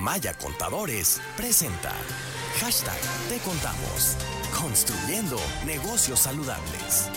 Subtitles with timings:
[0.00, 1.92] Maya Contadores presenta
[2.58, 4.16] Hashtag Te Contamos.
[4.58, 7.10] Construyendo negocios saludables.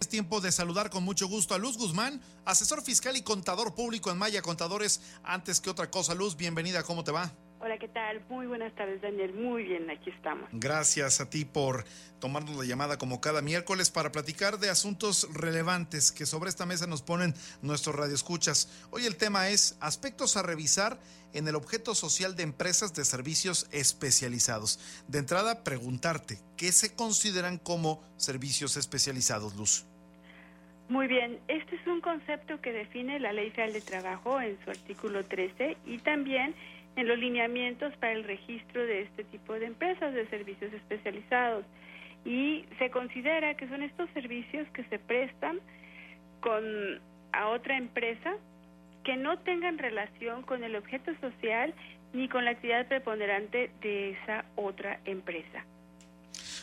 [0.00, 4.12] Es tiempo de saludar con mucho gusto a Luz Guzmán, asesor fiscal y contador público
[4.12, 5.00] en Maya Contadores.
[5.24, 7.32] Antes que otra cosa, Luz, bienvenida, ¿cómo te va?
[7.64, 8.20] Hola, ¿qué tal?
[8.28, 9.34] Muy buenas tardes, Daniel.
[9.34, 10.48] Muy bien, aquí estamos.
[10.50, 11.84] Gracias a ti por
[12.18, 16.88] tomarnos la llamada como cada miércoles para platicar de asuntos relevantes que sobre esta mesa
[16.88, 18.88] nos ponen nuestros radioescuchas.
[18.90, 20.98] Hoy el tema es aspectos a revisar
[21.34, 24.80] en el objeto social de empresas de servicios especializados.
[25.06, 29.86] De entrada, preguntarte, ¿qué se consideran como servicios especializados, Luz?
[30.88, 34.70] Muy bien, este es un concepto que define la Ley Federal de Trabajo en su
[34.70, 36.56] artículo 13 y también
[36.96, 41.64] en los lineamientos para el registro de este tipo de empresas de servicios especializados.
[42.24, 45.60] Y se considera que son estos servicios que se prestan
[46.40, 46.62] con
[47.32, 48.34] a otra empresa
[49.04, 51.74] que no tengan relación con el objeto social
[52.12, 55.64] ni con la actividad preponderante de esa otra empresa.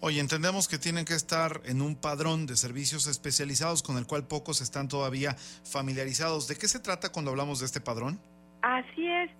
[0.00, 4.26] Oye, entendemos que tienen que estar en un padrón de servicios especializados con el cual
[4.26, 6.48] pocos están todavía familiarizados.
[6.48, 8.20] ¿De qué se trata cuando hablamos de este padrón?
[8.62, 9.30] Así es.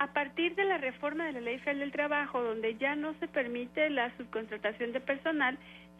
[0.00, 3.28] A partir de la reforma de la Ley Federal del Trabajo, donde ya no se
[3.28, 5.58] permite la subcontratación de personal,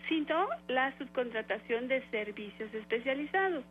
[0.09, 3.62] sino la subcontratación de servicios especializados.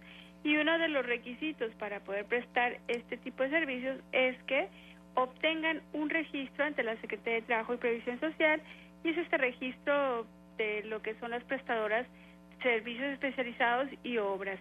[0.43, 4.67] Y uno de los requisitos para poder prestar este tipo de servicios es que
[5.15, 8.61] obtengan un registro ante la Secretaría de Trabajo y Previsión Social
[9.03, 10.27] y es este registro
[10.59, 12.05] de lo que son las prestadoras,
[12.61, 14.59] servicios especializados y obras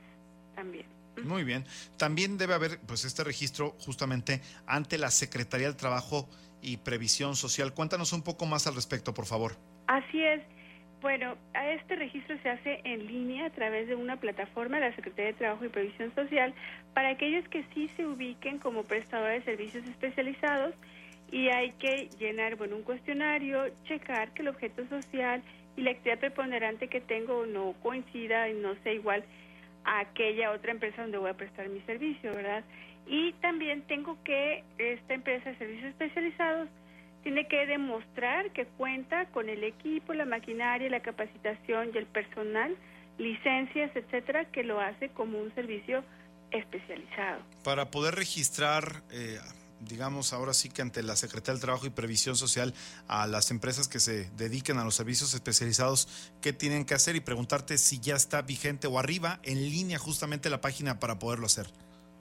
[0.54, 0.97] también.
[1.24, 1.64] Muy bien.
[1.96, 6.28] También debe haber pues este registro justamente ante la Secretaría del Trabajo
[6.62, 7.74] y Previsión Social.
[7.74, 9.56] Cuéntanos un poco más al respecto, por favor.
[9.86, 10.42] Así es.
[11.00, 14.96] Bueno, a este registro se hace en línea a través de una plataforma de la
[14.96, 16.52] Secretaría de Trabajo y Previsión Social
[16.92, 20.74] para aquellos que sí se ubiquen como prestadores de servicios especializados
[21.30, 25.42] y hay que llenar bueno un cuestionario, checar que el objeto social
[25.76, 29.24] y la actividad preponderante que tengo no coincida y no sea igual
[29.88, 32.62] a aquella otra empresa donde voy a prestar mi servicio, ¿verdad?
[33.06, 36.68] Y también tengo que esta empresa de servicios especializados
[37.22, 42.76] tiene que demostrar que cuenta con el equipo, la maquinaria, la capacitación y el personal,
[43.16, 46.04] licencias, etcétera, que lo hace como un servicio
[46.50, 47.40] especializado.
[47.64, 49.38] Para poder registrar, eh,
[49.80, 52.74] digamos, ahora sí que ante la Secretaría del Trabajo y Previsión Social
[53.06, 57.16] a las empresas que se dediquen a los servicios especializados, ¿qué tienen que hacer?
[57.16, 61.46] Y preguntarte si ya está vigente o arriba, en línea justamente la página para poderlo
[61.46, 61.66] hacer.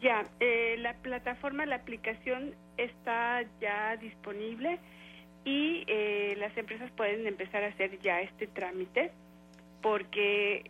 [0.01, 4.79] Ya, eh, la plataforma, la aplicación está ya disponible
[5.43, 9.11] y eh, las empresas pueden empezar a hacer ya este trámite
[9.81, 10.69] porque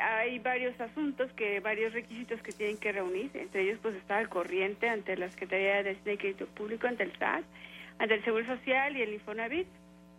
[0.00, 4.28] hay varios asuntos, que varios requisitos que tienen que reunir, entre ellos pues está el
[4.28, 7.44] corriente ante la Secretaría de Hacienda y Crédito Público, ante el SAT,
[7.98, 9.66] ante el Seguro Social y el Infonavit.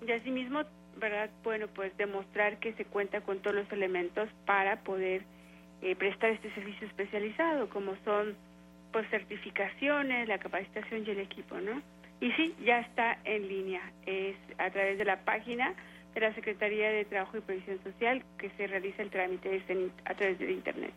[0.06, 0.64] Y asimismo,
[0.98, 1.30] ¿verdad?
[1.44, 5.24] Bueno, pues demostrar que se cuenta con todos los elementos para poder
[5.82, 8.36] eh, prestar este servicio especializado, como son
[8.92, 11.82] pues certificaciones, la capacitación y el equipo, ¿no?
[12.20, 15.74] Y sí, ya está en línea, es a través de la página
[16.14, 19.64] de la Secretaría de Trabajo y Previsión Social que se realiza el trámite es
[20.06, 20.94] a través de Internet.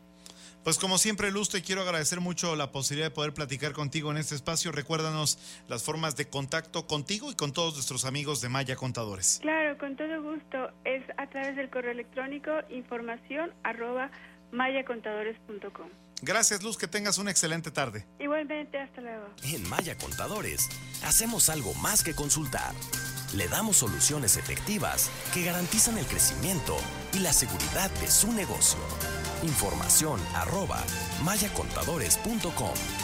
[0.64, 4.16] Pues como siempre, Luz, te quiero agradecer mucho la posibilidad de poder platicar contigo en
[4.16, 4.72] este espacio.
[4.72, 9.41] Recuérdanos las formas de contacto contigo y con todos nuestros amigos de Maya Contadores.
[9.42, 10.70] Claro, con todo gusto.
[10.84, 14.10] Es a través del correo electrónico información arroba
[14.54, 15.88] mayacontadores.com.
[16.22, 18.06] Gracias, Luz, que tengas una excelente tarde.
[18.19, 19.26] Igualmente, hasta luego.
[19.42, 20.69] En Maya Contadores,
[21.04, 22.72] hacemos algo más que consultar.
[23.34, 26.76] Le damos soluciones efectivas que garantizan el crecimiento
[27.12, 28.78] y la seguridad de su negocio.
[29.43, 30.82] Información arroba
[31.25, 33.03] mayacontadores.com.